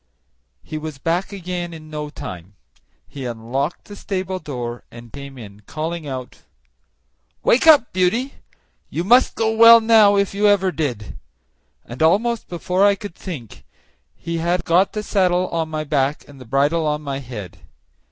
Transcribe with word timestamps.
He 0.63 0.79
was 0.79 0.97
back 0.97 1.31
again 1.31 1.75
in 1.75 1.91
no 1.91 2.09
time; 2.09 2.55
he 3.07 3.27
unlocked 3.27 3.85
the 3.85 3.95
stable 3.95 4.39
door, 4.39 4.83
and 4.89 5.13
came 5.13 5.37
in, 5.37 5.59
calling 5.67 6.07
out, 6.07 6.41
"Wake 7.43 7.67
up, 7.67 7.93
Beauty! 7.93 8.33
You 8.89 9.03
must 9.03 9.35
go 9.35 9.55
well 9.55 9.79
now, 9.79 10.15
if 10.17 10.33
ever 10.33 10.67
you 10.69 10.71
did;" 10.71 11.19
and 11.85 12.01
almost 12.01 12.47
before 12.49 12.83
I 12.83 12.95
could 12.95 13.13
think 13.13 13.63
he 14.15 14.39
had 14.39 14.65
got 14.65 14.93
the 14.93 15.03
saddle 15.03 15.47
on 15.49 15.69
my 15.69 15.83
back 15.83 16.27
and 16.27 16.41
the 16.41 16.45
bridle 16.45 16.87
on 16.87 17.03
my 17.03 17.19
head. 17.19 17.59